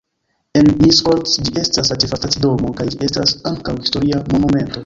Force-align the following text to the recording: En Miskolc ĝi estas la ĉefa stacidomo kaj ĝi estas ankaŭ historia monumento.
En 0.59 0.63
Miskolc 0.85 1.35
ĝi 1.47 1.53
estas 1.65 1.93
la 1.93 1.99
ĉefa 2.05 2.21
stacidomo 2.21 2.75
kaj 2.81 2.91
ĝi 2.95 3.01
estas 3.11 3.37
ankaŭ 3.55 3.81
historia 3.85 4.27
monumento. 4.35 4.79